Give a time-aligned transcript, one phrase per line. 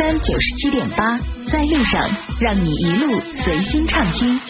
[0.00, 2.10] FM 九十七点八，在路上，
[2.40, 4.40] 让你一路随心畅听。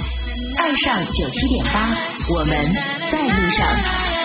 [0.57, 1.93] 爱上九七点八，
[2.29, 2.73] 我们
[3.11, 4.20] 在路上。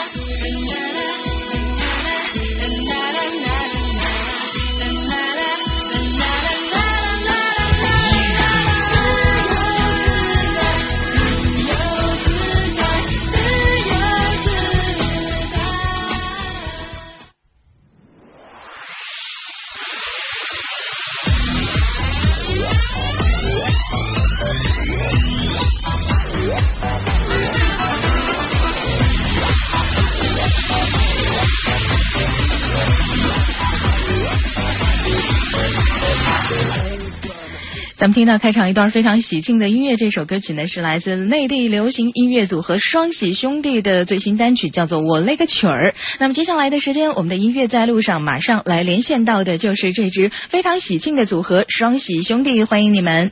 [37.98, 45.91] 咱们听到开场一段非常喜庆的音乐，这首歌曲呢是来自内地流行音乐组合双喜兄弟的最新单曲，叫做《我勒个曲儿》。
[46.20, 53.31] 那么接下来的时间，我们的音乐在路上，马上来连线到的就是这支非常喜庆的组合双喜兄弟，欢迎你们。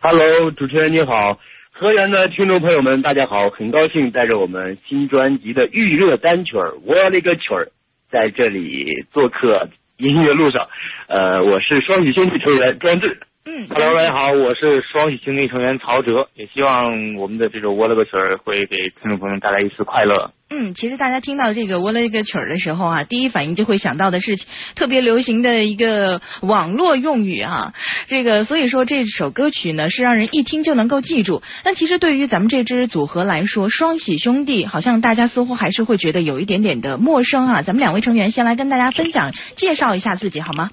[0.00, 1.38] Hello，主持人你好，
[1.72, 6.52] 河源的听众朋友们，大家好，很高兴带着我们新专辑的预热单曲
[6.84, 7.64] 《我勒个曲儿》
[8.12, 10.68] 在这里做客音乐路上。
[11.08, 13.18] 呃，我是双喜兄弟成员专志。
[13.48, 20.32] 嗯 Hello，大家好，我是双喜兄弟成员曹哲，也希望我们的这首《我勒个曲儿》会给听众朋友们带来一丝快乐。
[20.50, 24.32] 嗯，其实大家听到这个《我勒个曲儿》的时候啊，第一反应就会想到的是
[24.74, 27.72] 特别流行的一个网络用语啊。
[28.08, 31.40] 这个所以说这首歌曲呢是让人一听就能够记住。
[31.64, 37.62] 那其实对于咱们这支组合来说，双喜兄弟好像大家似乎还是会觉得有一点点的陌生啊。
[37.62, 40.70] 咱们两位成员先来跟大家分享介绍一下自己好吗？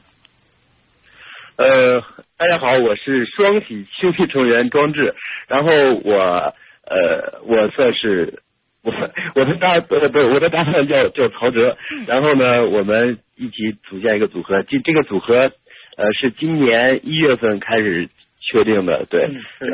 [1.56, 2.02] 呃，
[2.44, 5.16] 大家好，我是双喜兄弟成员庄志，
[5.48, 5.72] 然后
[6.04, 6.54] 我
[6.86, 8.42] 呃，我算是
[8.84, 8.92] 我
[9.36, 15.54] 我的搭呃不是我的搭档叫叫曹哲，然后呢，我们一起组建一个组合，这这个组合
[15.96, 18.10] 呃是今年一月份开始
[18.42, 19.30] 确定的，对，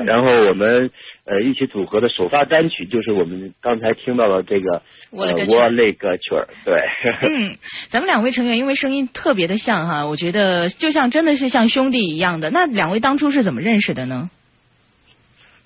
[0.06, 0.92] 然后我们
[1.26, 4.82] 呃一起组合的首发单曲就是我们刚才听到了这个呃
[5.12, 6.82] 我勒个曲儿我勒个曲儿，对。
[7.22, 7.58] 嗯，
[7.90, 12.50] 咱们两位成员因为声音特别的像哈、我觉得就像真的是像兄弟一样的。
[12.50, 14.30] 那两位当初是怎么认识的呢？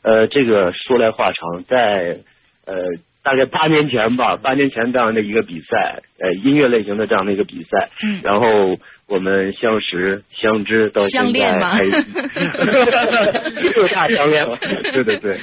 [0.02, 2.20] 呃，这个说来话长，在
[2.66, 2.76] 呃
[3.24, 8.78] 大概八年前吧，八年前这样的一个比赛，呃音乐类型的这样的一个比赛，嗯然后
[9.08, 11.78] 我们相识相知到现相恋吗？
[11.78, 11.86] 在
[12.28, 14.58] 还 又大相恋了，
[14.94, 15.40] 对对对，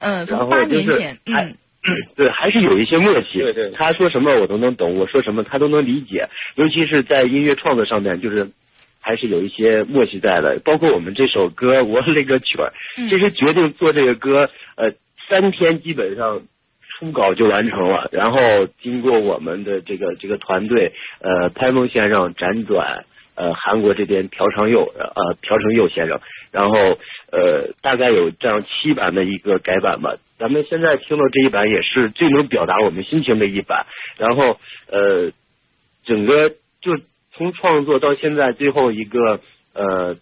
[0.00, 1.56] 嗯，然从八后就是年前，还嗯。
[2.16, 3.38] 对，还是有一些默契。
[3.38, 8.50] 对对他说什么我都能懂，我说什么他都能理解，尤其是在音乐创作上面，就是
[9.00, 10.60] 还是有一些默契在的。
[10.64, 12.72] 包括我们这首歌《我勒个曲儿》，
[13.02, 13.08] 嗯。
[13.08, 14.92] 其实决定做这个歌，呃，
[15.30, 16.42] 三天基本上
[16.98, 23.04] 初稿就完成了，然后经过我们的这个这个团队，呃，潘峰先生辗转。
[23.40, 26.20] 呃，韩国这边朴成佑，呃，朴成佑先生，
[26.50, 26.98] 然后
[27.30, 30.16] 呃，大概有这样七版的一个改版吧。
[30.40, 33.86] 咱们现在听到这一版也是最能表达我们心情的一版。
[34.18, 34.58] 然后
[34.90, 35.30] 呃，
[36.04, 36.98] 整个就
[37.30, 39.38] 从创作到现在最后一个
[39.72, 40.16] 呃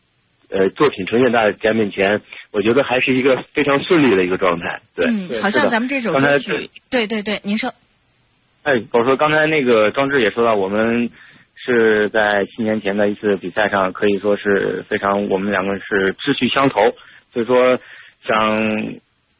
[0.50, 2.20] 呃作品呈现大家面前，
[2.50, 4.80] 我觉得还是一个非常顺利的一个状态。
[4.94, 7.72] 对，嗯，好像咱们这首刚才歌曲，对对对，您说，
[8.62, 11.10] 哎，我说刚才那个庄志也说到，我们
[11.54, 16.94] 是在七年前的一次比赛上，可以说是非常，我们两个是志趣相投，
[17.32, 17.78] 所以说
[18.24, 18.94] 想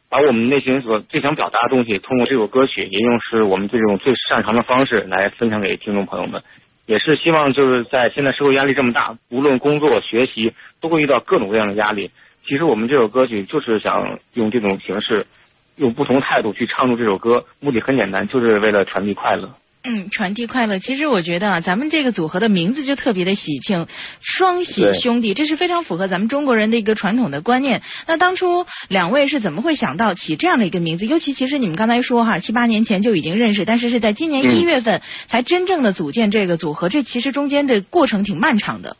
[0.09, 6.41] 把我们内心所最想表达的东西，通过这首歌曲，也用是我们这种最擅长的方式来分享给听众朋友们。
[6.87, 12.09] 也是希望就是在现在社会压力这么大，无论工作、学习，都会遇到各种各样的压力。
[12.47, 15.27] 其实我们这首歌曲就是想用这种形式，
[15.75, 19.53] 用不同态度去唱出这首歌，目的很简单，就是为了传递快乐。
[19.83, 20.79] 嗯，传递快乐。
[20.79, 23.87] 其实我觉得啊，咱们这个组合的名字就特别的喜庆，
[24.19, 27.81] 双喜兄弟，这是非常符合咱们中国人的一个传统的观念。
[28.05, 31.05] 那当初两位是怎么会想到起这样的一个名字？
[31.05, 38.97] 尤其其实你们刚才说哈，七八年前就已经认识，但是是在今年嗯一月份才真正的组建这个组合，这其实中间的过程挺漫长的。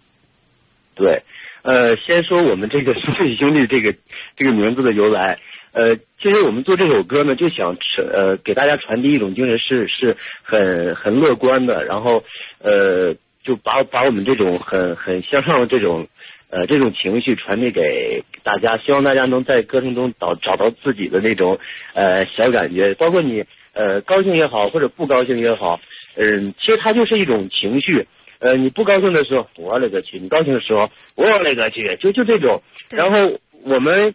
[0.96, 1.24] 对，
[1.64, 3.94] 呃，先说我们这个双喜兄弟这个
[4.38, 5.38] 这个名字的由来。
[5.74, 12.24] 呃，其实我们做这首歌呢，就想传呃给大家传递一种精神是是很很乐观的，然后
[12.60, 16.08] 呃就把把我们这种很很向上的这种
[16.50, 21.60] 呃这种情绪传递给大家，希望大家能在歌声中找找到自己的那种
[21.94, 25.80] 呃小感觉，包括你呃高兴也好，或者不高兴也好，
[26.16, 28.08] 嗯、其实它就是一种情绪。
[28.40, 32.62] 呃，你不高兴的时候，我勒个去；你高兴的时候，我勒个去，就就这种。
[32.92, 34.14] 然后我们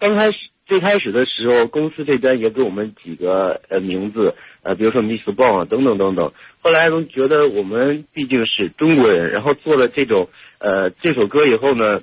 [0.00, 6.32] 刚开始最开始的时候，公司这边也给我们几个呃名字，呃，比如说 Miss 啊，等等等等。
[6.60, 10.28] 后来都觉得我们毕竟是中国人，然后做了这种
[10.58, 12.02] 呃这首歌以后呢，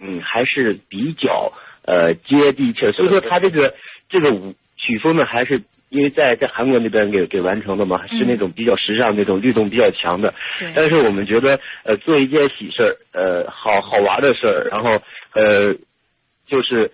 [0.00, 1.52] 嗯，还是比较
[1.84, 3.74] 呃接地气，所以说他这个
[4.08, 10.32] 这个舞曲风呢，还是因为在在韩国那边给给完成的嘛，是那种比较时尚、那种律动比较强的。
[10.74, 15.02] 但是我们觉得呃做一件喜事儿，呃好好玩的事儿，然后
[15.34, 15.74] 呃
[16.46, 16.90] 就是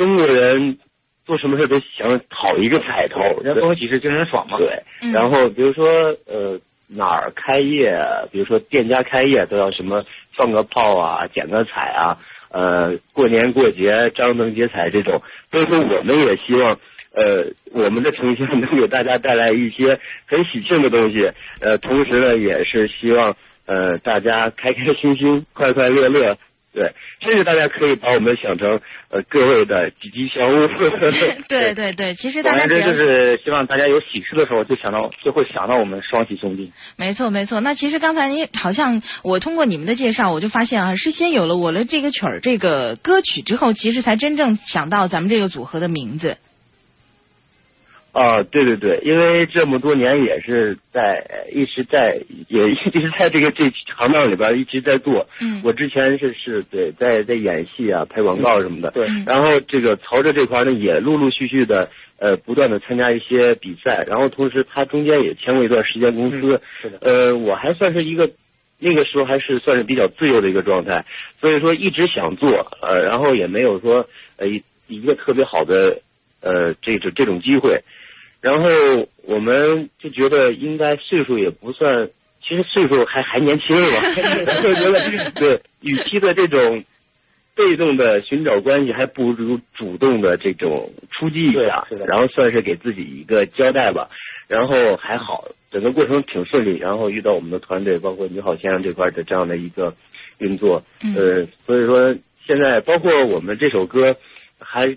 [0.00, 0.78] 中国人。
[1.26, 4.58] 做什么事都想讨一个彩头，人逢喜事精神爽嘛。
[4.58, 4.82] 对，
[5.12, 5.86] 然后比如说
[6.26, 6.58] 呃
[6.88, 8.02] 哪儿开业，
[8.32, 10.02] 比如说店家开业都要什么
[10.34, 12.18] 放个炮啊，剪个彩啊，
[12.50, 15.22] 呃过年过节张灯结彩这种。
[15.52, 16.80] 所以说我们也希望
[17.14, 21.30] 呃我们的呈现能给大家带来一些很喜庆的东西，
[21.60, 23.36] 呃同时呢也是希望
[23.66, 26.36] 呃大家开开心心、快快乐乐。
[26.72, 30.68] 对，甚至大家可以把我们想成呃各位的吉吉祥物。
[31.48, 36.72] 对对对，其实大家就是希望大家有喜事的时候就想到就会想到我们双喜兄弟。
[36.96, 46.38] 没错没错，那其实刚才你好像我通过你们的介绍，我就发现啊，是先有了我的这个曲儿这个歌曲之后，其实才真正想到咱们这个组合的名字。
[48.12, 55.28] 啊，对对对，因为这么多年也是在一直在也一直在这个这行当里边一直在做。
[55.40, 55.62] 嗯。
[55.64, 58.90] 我之前是是对在在演戏啊，拍广告什么的。
[58.90, 59.06] 对。
[59.24, 66.60] 然后这个曹哲这块呢，也陆陆续续的呃不断的参加一些比赛，然后同时他中间也签过一段时间公司。
[66.82, 66.98] 是的。
[67.02, 68.28] 呃，我还算是一个
[68.80, 71.04] 那个时候还是算是比较自由的一个状态，
[71.40, 72.50] 所以说一直想做
[72.82, 76.00] 呃，然后也没有说呃一一个特别好的
[76.42, 77.84] 呃这种这种机会。
[78.40, 82.08] 然后我们就觉得应该岁数也不算，
[82.42, 84.14] 其实岁数还还年轻嘛，
[84.62, 86.82] 就觉得对，与其的这种
[87.54, 94.08] 被动的寻找关系，还不如主动的这种出击一下，然后算是给自己一个交代吧。
[94.48, 96.78] 然后还好，整个过程挺顺利。
[96.78, 99.94] 然后遇到我们的团队，包括你好先生这块的这样的一个
[100.38, 100.82] 运作，
[101.14, 102.16] 呃，所以说
[102.46, 104.16] 现在包括我们这首歌
[104.58, 104.96] 还。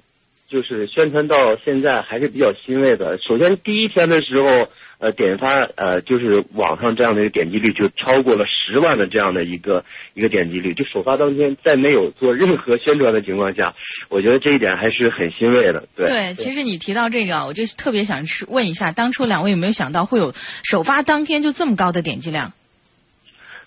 [0.53, 3.17] 就是宣传到现在还是比较欣慰的。
[3.17, 4.69] 首先第一天的时候，
[5.00, 9.83] 呃，点发呃，就是网上这样的一个点击率就超过了十万的这样的一个
[10.13, 10.75] 一个点击率。
[10.75, 13.73] 就首发当天，在没有做任何宣传的情况下，
[14.09, 15.85] 我觉得这一点还是很欣慰的。
[15.95, 22.53] 对，对，其实你提到这个，我就特别想问一下，当初两位有没有想到会有首发当天就这么高的点击量？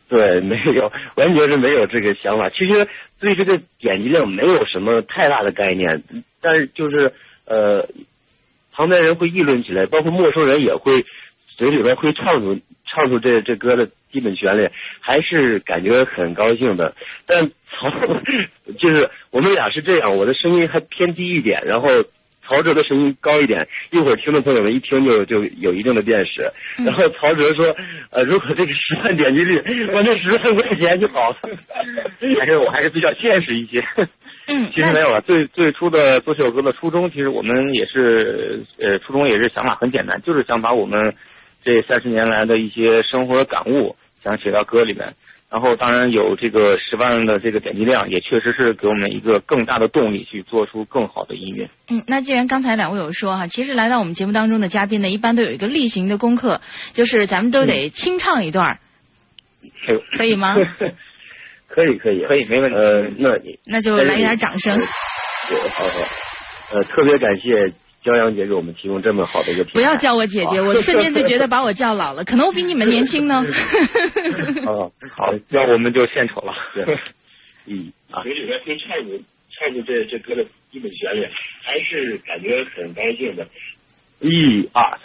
[0.09, 2.49] 对，没有，完全是没有这个想法。
[2.51, 2.89] 其实
[3.21, 6.03] 对这个点击量没有什么太大的概念。
[6.41, 7.13] 但是就是
[7.45, 7.89] 呃，
[8.73, 11.05] 旁边人会议论起来，包括陌生人也会
[11.57, 14.71] 嘴里边会唱出唱出这这歌的基本旋律，
[15.01, 16.95] 还是感觉很高兴的。
[17.27, 17.91] 但曹
[18.79, 21.89] 就是我们俩是这样，我的声音还偏低一点，然后
[22.47, 23.67] 曹哲的声音高一点。
[23.91, 26.51] 一会儿听众朋友们一听就就有一定的辨识。
[26.85, 27.77] 然后曹哲说
[28.11, 29.59] 呃，如果这个十万点击率，
[29.93, 31.37] 我那十万块钱就好了。
[32.39, 33.85] 还是我还是比较现实一些。
[34.49, 35.21] 嗯，其实没有了。
[35.23, 41.15] 最最初的做这首歌的初衷，其实我们也是呃，初衷也是想法很简单，就是想把我们
[41.65, 45.15] 这三十年来的一些生活感悟，想写到歌里面。
[45.49, 51.69] 然后当然有这个十万的这个点击量，也确实是给我们一个更大的动力，去做出更好的音乐。
[51.89, 56.61] 嗯，那既然刚才两位有说哈，其实来到我们节目当中的嘉宾呢，一般都有一个例行的功课，
[56.95, 58.81] 就是咱们都得清唱一段，
[60.17, 60.57] 可以吗？
[61.69, 62.77] 可以可以可以没问题。
[62.77, 64.79] 呃，那你那就来一点掌声。
[65.49, 65.95] 对，好好。
[66.73, 67.73] 呃，特别感谢
[68.07, 69.65] 骄阳姐给我们提供这么好的一个。
[69.65, 72.23] 不要叫我姐姐，我瞬间就觉得把我叫老了。
[72.31, 73.45] 可能我比你们年轻呢。
[74.65, 76.55] 哦， 好，那我们就献丑了。
[76.73, 76.85] 对，
[77.67, 79.21] 嗯啊，嘴里面可以唱出
[79.51, 81.27] 唱出这这歌的基本旋律，
[81.65, 83.45] 还是感觉很高兴的。
[84.21, 84.99] 一二，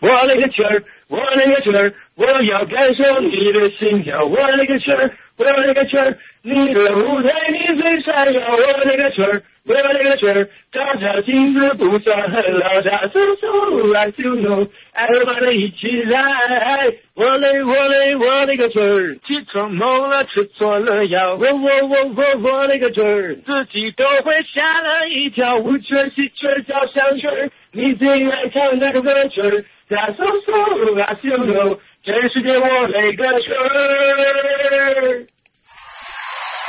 [0.00, 5.10] 我勒个去儿，我勒个去儿，我要感受你的心跳，我勒个去儿。
[5.38, 8.40] 我勒个去儿，你的舞台你最闪耀。
[8.50, 13.00] 我勒个去儿，我勒个去儿，照照镜子不算很老家。
[13.08, 13.48] So so
[13.96, 16.94] I do know，everybody 一起来。
[17.14, 21.34] 我勒我勒我勒个去儿，起床懵了吃错了药。
[21.34, 25.56] 我我我我我勒个去儿，自己都会吓了一跳。
[25.56, 29.64] 五圈戏圈交响曲儿，你最爱唱那个歌曲儿。
[29.88, 31.78] So so I do know。
[32.04, 35.26] 全世界我勒个去儿！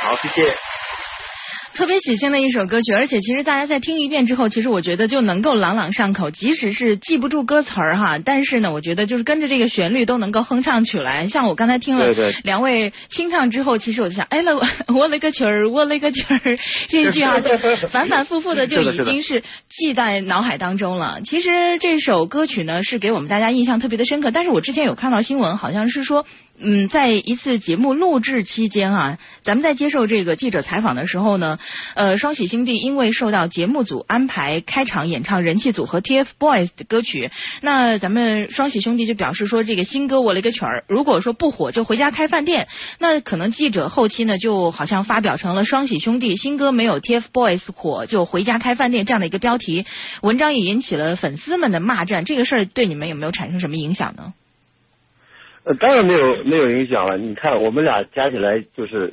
[0.02, 0.69] 好，谢谢。
[1.72, 11.28] 特别喜庆的一首歌曲，而且其实大家在听一遍之后，其实我觉得就能够朗朗上口，即使是记不住歌词儿哈，但是呢，我觉得就是跟着这个旋律都能够哼唱起来。
[11.28, 12.12] 像我刚才听了
[12.42, 14.60] 两位清唱之后，其实我就想，哎了，
[14.94, 16.40] 我勒个曲儿，我勒个曲儿，
[16.90, 17.56] 这一句啊， 就
[17.88, 21.20] 反反复复的就已经是记在脑海当中了。
[21.24, 21.50] 其实
[21.80, 24.30] 这首歌曲呢，是给我们大家印象特别的深刻。
[24.30, 26.26] 但是我之前有看到新闻，好像是说。
[26.62, 31.58] 嗯，在一次节目录制期间啊，咱们在接受这个记者采访的时候呢，
[31.94, 37.30] 呃，双喜兄弟因为受到节目组安排开场演唱人气组合 TFBOYS 的歌曲，
[37.62, 42.68] 那咱们双喜兄弟就表示说，这个新歌我了个曲儿，如果说不火就回家开饭店。
[42.98, 49.86] 那可能记者后期呢，就好像发表成了双喜兄弟新歌没有 TFBOYS 火就回家开饭店这样的一个标题，
[50.20, 52.26] 文章也引起了粉丝们的骂战。
[52.26, 54.34] 这个事儿对你们有没有产生什么影响呢？
[55.62, 57.18] 呃，当然没有没有影响了。
[57.18, 59.12] 你看，我们俩加起来就是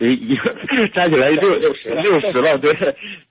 [0.00, 0.34] 一
[0.94, 2.74] 加起来六六十六十了，对。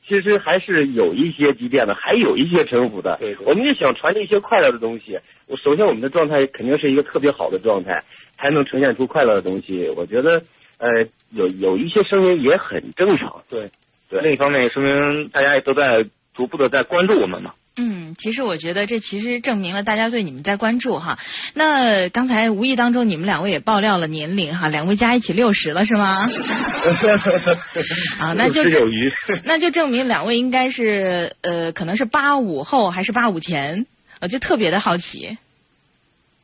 [0.08, 3.18] 其实还是有一些积淀的，还有一些沉浮的。
[3.20, 3.36] 对。
[3.46, 5.18] 我们就想传递一些快乐的东西。
[5.48, 8.04] 我首先我们的状态肯定是一个特别好的状态，
[8.38, 9.90] 才能呈现出快乐的东西。
[9.98, 10.44] 我觉得
[10.78, 13.42] 呃，有有一些声音也很正常。
[13.50, 13.72] 对。
[14.10, 14.22] 对。
[14.22, 16.06] 另一方面也说明大家也都在
[16.36, 17.54] 逐步的在关注我们嘛。
[17.76, 21.18] 嗯，其实我觉得这其实证明了大家对你们在关注哈。
[21.56, 26.30] 那刚才无意当中你们两位也爆料了年龄哈，两位加一起六十了是吗？
[28.20, 28.64] 啊，那就
[29.44, 33.88] 那就证明两位应该是呃，可能是八五后还是八五前，
[34.22, 35.40] 我就特别的好奇。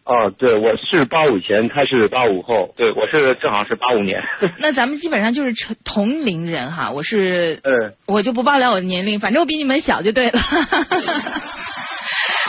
[0.09, 4.19] 哦，对，我是八五前，他是八五后，对，我是正好是八五年。
[4.57, 10.39] 那咱们基本上就是成同龄人哈，我是，嗯，我就不爆料我的年龄，反正我比你们小就对了。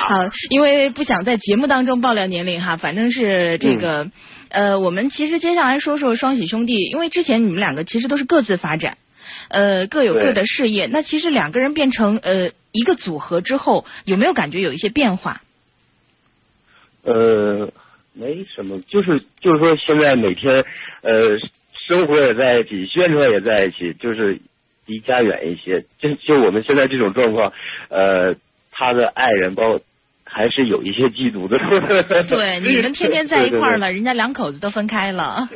[0.08, 0.14] 好，
[0.48, 4.10] 因为不想在节目当中爆料年龄哈，反正是这个，
[4.48, 8.96] 呃，我们其实接下来说说双喜兄弟，因为之前你们两个其实都是各自发展，
[9.50, 15.42] 呃，各有各的事业，那其实两个人变成呃一个组合之后，有没有感觉有一些变化？
[17.02, 17.72] 呃，
[18.12, 20.64] 没什么，就是就是说，现在每天
[21.02, 21.38] 呃，
[21.86, 24.38] 生活也在一起，宣传也在一起，就是
[24.86, 25.84] 离家远一些。
[25.98, 27.52] 就就我们现在这种状况，
[27.88, 28.34] 呃，
[28.70, 29.80] 他的爱人包括
[30.24, 31.58] 还是有一些嫉妒的。
[32.28, 35.48] 对，你们天天在一块儿了， 人家两口子都分开了。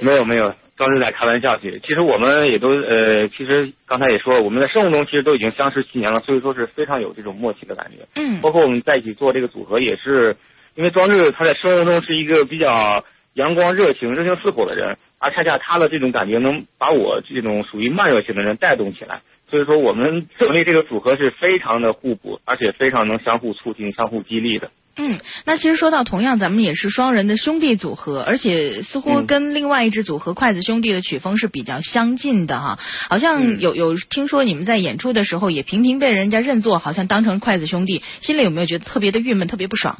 [0.00, 1.80] 没有没有，当时在开玩笑去。
[1.86, 8.06] 其实我们也都呃，其实刚才也说了，我们在生活中其实都已经相识七年了，所以说是非常有这种默契的感觉。
[8.16, 8.40] 嗯。
[8.40, 10.36] 包括我们在一起做这个组合也是。
[10.76, 13.04] 因为庄志他在生活中是一个比较
[13.34, 24.70] 阳光、热情、热情似火的人，而恰恰他的这种感觉能把我这种属于慢热型的人带动起来，所以说我们成立这个组合是非常的互补，而且非常能相互促进、相互激励的。
[24.98, 32.78] 嗯，那其实说到同样，咱们也是双人的兄弟组合，而且似乎跟另外一支组合筷子兄弟的曲风是比较相近的哈。
[33.10, 39.98] 好像有有听说你们在演出的时候也频频被人家认作好像当成筷子兄弟，心里有没有觉得特别的郁闷、特别不爽？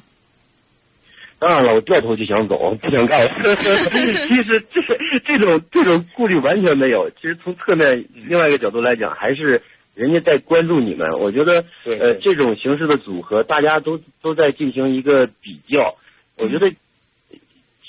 [1.39, 3.31] 当然了，我掉头就想走， 不想干了。
[4.29, 4.81] 其实这
[5.25, 7.11] 这种这种顾虑完全没有。
[7.11, 9.61] 其实从侧面另外一个角度来讲，还是
[9.95, 11.21] 人家在关注你们。
[11.21, 15.97] 我觉得呃这种形式的组合，大家都都在进行一个比较。
[16.39, 16.73] 我觉得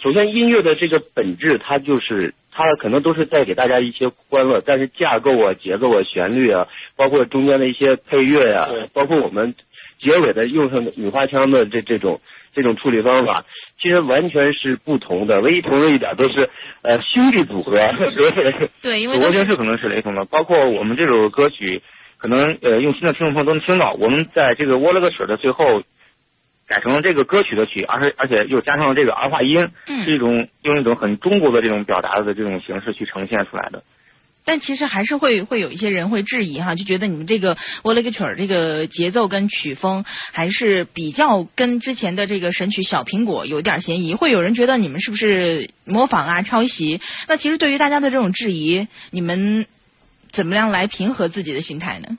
[0.03, 9.55] 首先音乐的这个本质，它就是它可能都是带给大家一些欢乐，但是架构啊、节奏啊、旋律啊，包括中间的一些配乐呀，包括我们
[9.99, 12.19] 结尾的用上女花腔的这这种。
[12.57, 13.45] 这种处理方法
[13.79, 16.49] 其实完全是不同的，唯一同的一点都是
[16.81, 17.77] 呃兄弟组合。
[18.81, 21.83] 对，因为组合形式可能是雷同的，包括我们这首歌曲，
[22.17, 25.83] 可能呃用心的听众朋友都能听到，我们在这个窝了个水的最后
[26.67, 29.69] 改成了这个歌曲的曲，而且而且又加上了这个儿化音，
[30.03, 33.83] 是一种用一种很中国的这种表达的这种形式去呈现出来的。
[34.49, 47.01] 但其实还是会会有一些人会质疑哈，就觉得你们这个我勒个曲儿这个节奏跟曲风还是比较跟之前的这个神曲小苹果有点嫌疑，会有人觉得你们是不是模仿啊抄袭？
[47.27, 49.65] 那其实对于大家的这种质疑，你们
[50.31, 52.17] 怎么样来平和自己的心态呢？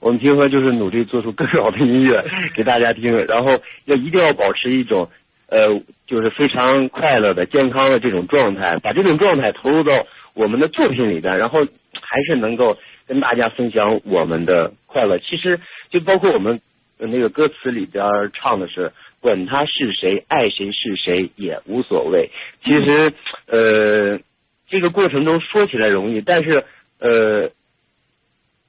[0.00, 2.22] 我们平和就是努力做出更好的音乐
[2.54, 5.08] 给大家听，然后要一定要保持一种
[5.48, 10.06] 呃就是非常快乐的健康的这种状态，把这种状态投入到。
[10.34, 11.66] 我们的作品里边，然后
[12.00, 15.18] 还是能够跟大家分享我们的快乐。
[15.18, 15.60] 其实
[15.90, 16.60] 就包括我们
[16.98, 22.30] 那个歌词里边唱的是“管他是谁，爱谁是谁也无所谓”。
[22.64, 23.12] 其实
[23.46, 24.20] 呃，
[24.68, 26.64] 这个过程中说起来容易，但是
[26.98, 27.50] 呃，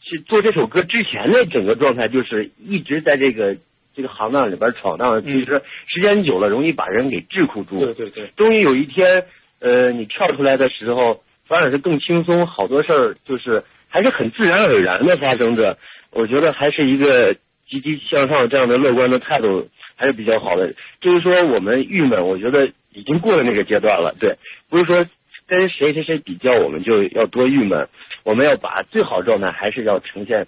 [0.02, 3.56] 去做这首歌之前的整个状态就是一直在这个
[3.96, 5.24] 这个行当里边闯荡。
[5.24, 7.86] 其实时间久了，容易把人给桎梏住。
[7.86, 8.32] 对对对。
[8.36, 9.26] 终于有一天，
[9.60, 11.24] 呃，你跳出来的时候。
[11.54, 15.78] 当然是更轻松，好多事儿就是还是很自然而然的发生着。
[16.10, 17.36] 我觉得还是一个
[17.70, 20.74] 积极向上这样的乐观的态度还是比较好的。
[21.00, 24.16] 至于说我们郁闷，我觉得已经过了那个阶段了。
[24.20, 24.36] 对，
[24.68, 25.06] 不是说
[25.46, 27.88] 跟谁谁谁比较，我们就要多郁闷。
[28.24, 30.48] 我们要把最好的状态还是要呈现，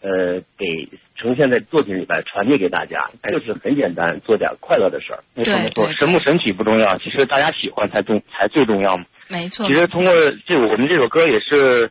[0.00, 5.24] 呃，给呈现在作品里边传递给大家，就是很简单，做点快乐的事儿。
[5.34, 9.04] 没错没错，神不神奇不重要，其实大家喜欢才重才最重要嘛。
[9.28, 9.66] 没错。
[9.66, 10.12] 其实通过
[10.46, 11.90] 这我们这首歌也是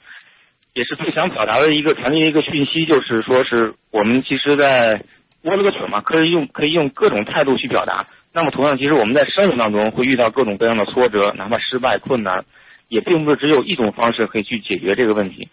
[0.73, 5.01] 也是最想表达的一个传递的一个讯息，就是说是我们其实，在
[5.43, 8.07] 窝了个曲嘛，可以用可以用各种态度去表达。
[8.33, 12.45] 那么同样，其实我们在生活当中会遇到各种各样的挫折，哪怕失败困难。
[12.89, 15.49] 也并不是只有一种方式可以去解决这个问题，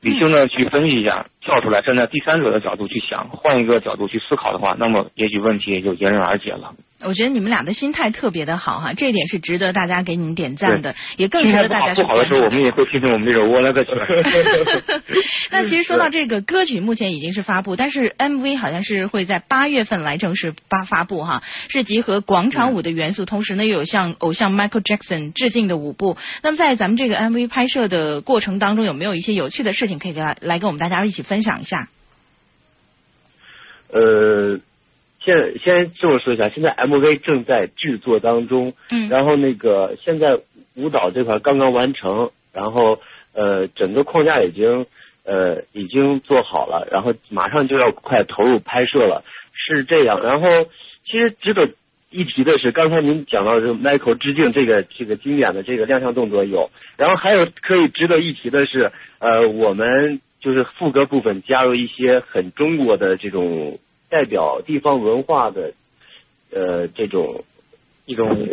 [0.00, 6.74] 理性的去分析一下，跳出来站在第三者的角度去想，换一个角度去思考的话，那么也许问题也就迎刃而解了。
[7.02, 13.90] 我觉得你们俩的心态特别的好哈，这一点是值得大家给你们点赞的，也更值得大家去不好的时候，我们也会听听我们这首《我来个曲》。
[15.50, 26.18] 那其实说到这个歌曲，目前已经是发布，但是 MV 好像是会在八月份来正式发发布哈，是集合广场舞的元素，同时呢又有向偶像 Michael Jackson 致敬的舞步。
[26.42, 31.88] 那么在咱们这个 MV 拍摄的过程当中，有没有一些有趣的事情可以来来跟我们大家一起分享一下？
[33.90, 34.60] 呃。
[35.22, 40.38] 先先这么说一下，现在 MV 正在制作当中，嗯，然后那个现在
[40.74, 42.98] 舞蹈这块刚刚完成，然后
[43.34, 44.86] 呃整个框架已经
[45.24, 49.22] 呃已经做好了，然后马上就要快投入拍摄了，
[49.52, 50.22] 是这样。
[50.22, 50.48] 然后
[51.04, 51.68] 其实值得
[52.08, 63.78] 一提的是，刚才您讲到这 Michael 致敬这个这个经典的这个亮相动作有，然后还有可以值得一提的是，呃我们就是副歌部分加入一些很中国的这种。
[64.10, 65.72] 代表地方文化的
[66.52, 67.44] 呃这种
[68.04, 68.48] 一种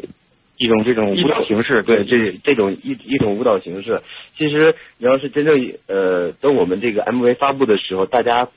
[0.55, 4.01] 一种这种舞蹈形式，对这这种一一种舞蹈形式，
[4.37, 8.49] 其实你要是真正呃等我们这个 MV 发布的时候，大家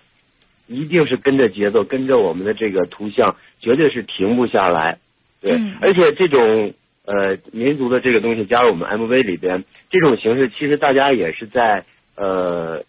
[0.67, 4.99] 一定是跟着节奏，跟着我们的这个图像，绝对是停不下来。
[5.41, 6.75] 对，而且这种
[7.07, 12.85] 呃民族的这个东西加入我们 MV 里边，这种形式其实大家也是在呃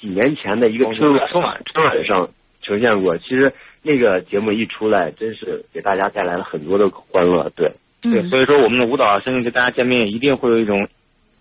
[0.00, 2.30] 几年前的一个春晚春晚春晚上。
[2.64, 3.52] 呈现过，其实
[3.82, 10.88] 那个节目一出来，真是给大家带来了很多的欢乐，对，对，所以说我们的舞蹈，相信跟大家见面一定会有一种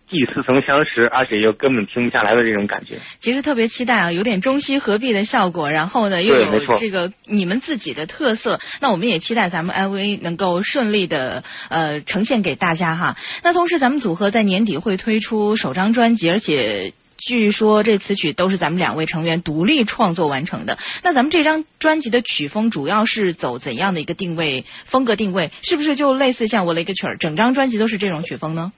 [0.09, 2.97] 既似曾相识，而且又根本停不下来的这种感觉。
[3.19, 13.15] 其实特别期待啊，有点中西合璧的效果，然后呢又有这个你们自己的特色，那我们也期待咱们 MV 能够顺利的呃呈现给大家哈。
[13.43, 16.93] 那同时咱们组合在年底会推出首张专辑，而且。
[17.17, 20.77] 据说这词曲都是咱们两位成员独立创作完成的。
[21.03, 25.51] 那咱们这张专辑的曲风主要是走怎样的一个定位风格定位？
[25.61, 28.73] 是不是就类似像我一个曲儿，整张专辑都是这种曲风呢？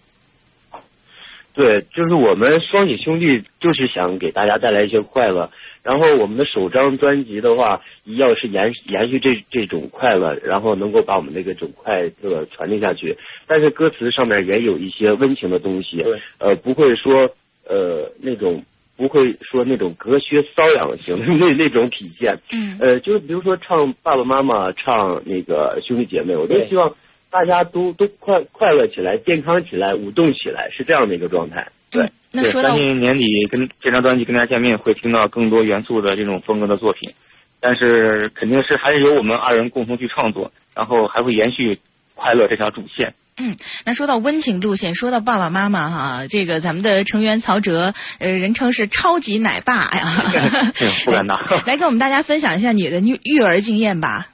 [1.53, 5.49] 对，就是我们双喜兄弟就是想给大家带来一些快乐。
[5.81, 13.17] 然后我们的首张专辑的话，要是延延续这这种快乐，然后能够把我们那个种快乐传递下去。
[13.47, 16.03] 但是歌词上面也有一些温情的东西，
[16.39, 17.33] 呃，不会说。
[17.67, 18.63] 呃，那种
[18.97, 26.95] 不会说那种隔靴搔痒型的 那那种体现，嗯，呃，就是比如说唱爸爸妈妈，唱那个兄弟姐妹，我都希望
[27.29, 31.67] 大家都都快快乐起来，健康起来，舞动起来，是这样的一个状态。
[31.91, 37.13] 对，那说到相信年底跟这张专辑跟大家见面，会听到更多元素的这种风格的作品，
[37.59, 41.79] 但是肯定是还是由我们二人共同去创作，然后还会延续
[42.13, 43.13] 快乐这条主线。
[43.37, 50.31] 嗯，那说到温情路线，说到爸爸妈妈哈，这个咱们的成员曹哲，呃，人称是超级奶爸呀，
[51.03, 51.37] 不敢当。
[51.65, 54.27] 来跟我们大家分享一下你的育育儿经验吧。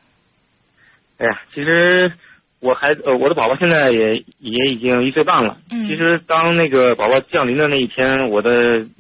[1.18, 2.12] 哎呀，其实
[2.60, 5.58] 我孩呃，我的宝宝现在也也已经一岁半了。
[5.72, 5.88] 嗯。
[5.88, 8.52] 其实当那个宝宝降临的那一天，我的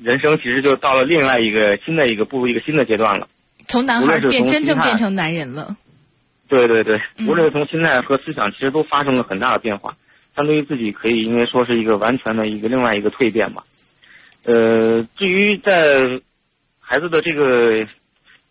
[0.02, 3.28] 人生其实就到了另外一个新的一个步入一个新的阶段了。
[3.68, 5.76] 从男孩变真正变成男人了。
[6.52, 9.96] 对对对，无论是从心态和思想，其实都发生了很大的变化。
[10.36, 13.64] 相对于自己，可以应该说是一个完全的一个另外一个蜕变吧。
[14.44, 16.20] 呃，至于在
[16.82, 17.88] 孩子的这个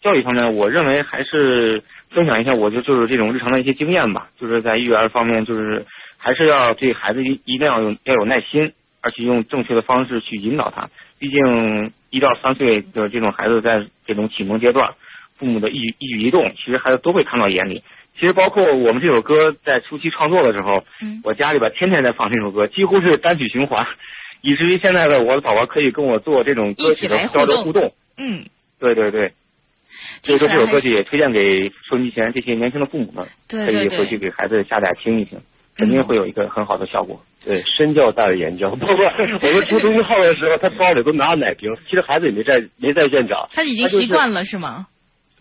[0.00, 4.30] 教育方面，我认为还是分享一下，我就就是这种日常的一些经验吧。
[4.40, 5.84] 就是在育儿方面，就是
[6.16, 10.88] 还是要对孩子一一定要有要有耐心，而且用正确的方式去引导他。
[11.18, 14.94] 毕竟一到三岁的这种孩子，在这种启蒙阶段。
[15.40, 17.83] 父母的一一举一动，其实孩子都会看到眼里。
[18.18, 23.87] 其实包括我们这首歌在初期创作的时候，嗯我家里边天天在放这首歌，几乎是单曲循环，
[24.42, 27.94] 以至于现在的我的宝宝可以跟我做这种歌曲的交流互动。
[28.18, 28.44] 嗯，
[28.79, 29.33] 对对对。
[30.22, 35.40] 所以说这首歌曲也推荐给收音机前这些年轻的父母们，可以回去给孩子下载听一听。
[35.76, 37.22] 肯定会有一个很好的效果。
[37.42, 38.68] 对，身教大于言教。
[38.76, 43.48] 包括我们出冬阴号的时候，他包里都拿着奶瓶，其实孩子也没在没在现场。
[43.50, 44.88] 他已经习惯了是吗？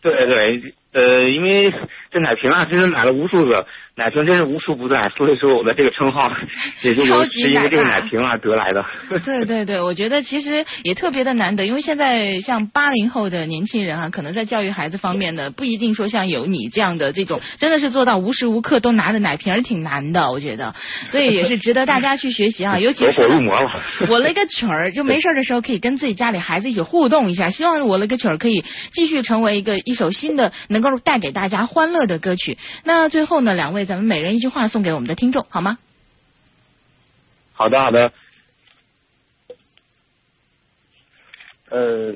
[0.01, 1.73] 对对，呃，因为
[2.11, 3.65] 这奶瓶啊，真是买了无数个。
[3.95, 6.31] 奶瓶真是无处不在，所以说我的这个称号
[6.83, 8.85] 也就由是因为这个奶瓶而得来的。
[9.25, 20.73] 对对对，我觉得其实也特别的难得，因为现在像八零后的年轻人啊，可能在教育孩子方面呢，不一定说像有你这样的这种，真的是做到无时无刻都拿着奶瓶，挺难的，我觉得，
[21.11, 22.79] 所以也是值得大家去学习啊。
[22.79, 23.69] 尤其是入魔了，
[24.09, 27.49] 我了个曲儿，就没事的时候可以跟自己家里孩子一起互动一下。
[27.49, 32.57] 希望我了个曲儿可以继续成为一个一首新的能够带给大家欢乐的歌曲。
[32.83, 35.77] 那最后呢，两位咱们每人一句话送给我们的听众，好吗？
[37.53, 38.11] 好的，好的。
[41.69, 42.15] 呃，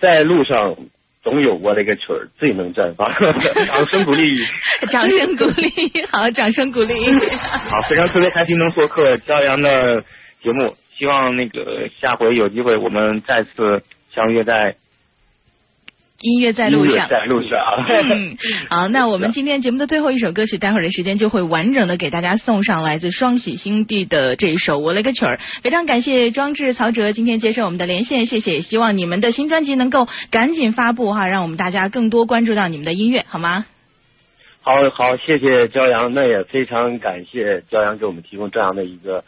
[0.00, 0.76] 在路上
[1.22, 3.08] 总有我的个曲儿最能绽放，
[3.66, 4.36] 掌声鼓励，
[4.90, 5.70] 掌声鼓励，
[6.12, 6.94] 好，掌声鼓励。
[7.70, 10.02] 好，非常特别开心能做客骄阳的
[10.42, 13.82] 节目，希望那个下回有机会我们再次
[14.14, 14.76] 相约在。
[16.20, 17.84] 音乐在路上，在路上。
[17.88, 18.36] 嗯，
[18.70, 25.36] 好，那我们今天节目的最后一首歌曲，待会儿的时间就会完整的给大家送上来自双喜兄弟的这一首《我嘞个曲儿》。
[25.62, 28.62] 非常感谢庄志、曹哲今天接受我们的连线，谢谢。
[28.62, 33.66] 希望你们的新专辑能够赶紧发布哈，让我们大家更多关注到你们的音乐，好吗？
[34.62, 39.22] 好好，谢谢骄阳，那也非常感谢骄阳给我们提供这样的一个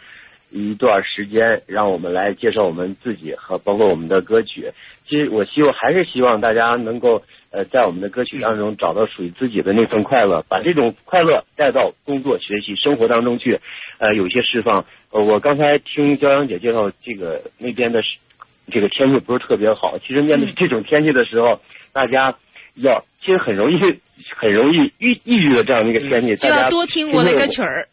[0.51, 4.73] 一段时间，让我们来介绍我们自己和包括我们的歌曲。
[5.09, 13.61] 其实我希望还是希望大家能够呃在我们的歌曲当中找到属于自己的那份快乐，把这种快乐带到工作、学习、生活当中去，
[13.99, 14.85] 呃有一些释放。
[15.11, 18.03] 呃我刚才听焦阳姐介绍这个那边的
[18.71, 21.61] 这个天气不是特别好，其实面对这种天气的时候，
[21.93, 22.37] 大家
[22.75, 23.79] 要其实很容易
[24.37, 27.89] 很容易抑抑郁的这样的一个天气，大家多听我那个曲儿，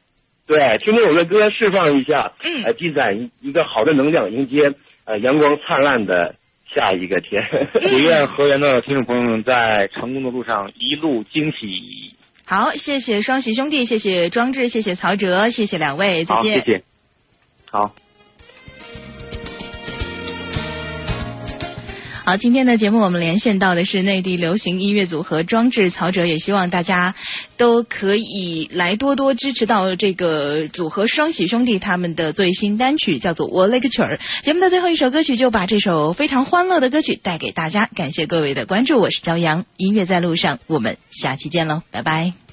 [0.48, 4.74] 对，听听我的歌释放一下，嗯，呃积攒一一个好的能量，迎接
[5.06, 6.36] 呃阳光灿烂的。
[6.74, 7.42] 下一个天，
[7.80, 12.14] 祝愿河源的听众朋友们在成功的路上一路惊喜。
[12.46, 16.36] 好，谢谢双喜兄弟，谢谢庄志，谢谢曹哲，谢谢两位，再见。
[16.36, 16.84] 好，谢谢。
[17.70, 17.96] 好。
[22.26, 27.14] 好，今天的节目我们连线到的是内地流行音乐组合装置曹哲，也希望大家
[27.56, 34.18] 都可以来多多支持到这个组合双喜兄弟他们的最新单曲，叫做《我勒个曲儿》。
[34.44, 42.45] 节目的最后一首歌曲就把这首非常欢乐的歌曲带给大家，感谢各位的关注，我是骄阳，音乐在路上，我们下期见喽，拜拜。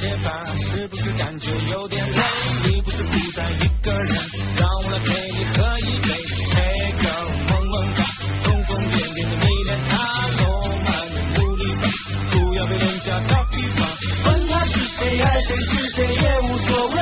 [0.00, 2.22] 歇吧，是不是感觉有点累？
[2.64, 4.16] 你不是孤单一个人，
[4.56, 6.08] 让我来陪你喝一杯。
[6.54, 8.02] Hey girl，萌萌哒，
[8.42, 10.48] 疯疯癫癫的迷恋他，浪
[10.82, 11.82] 漫的努力吧，
[12.30, 13.84] 不要被人家代替吧，
[14.24, 16.96] 管他是谁爱谁是谁也无所谓。